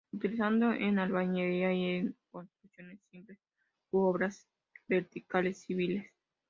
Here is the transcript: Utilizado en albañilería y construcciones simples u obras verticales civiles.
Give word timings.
Utilizado 0.13 0.73
en 0.73 0.97
albañilería 0.97 1.71
y 1.73 2.11
construcciones 2.31 2.99
simples 3.11 3.37
u 3.91 3.99
obras 3.99 4.47
verticales 4.87 5.59
civiles. 5.61 6.11